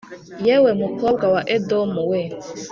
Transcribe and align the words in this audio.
Yewe 0.45 0.71
mukobwa 0.81 1.25
wa 1.33 1.41
Edomu 1.55 2.01
we, 2.09 2.21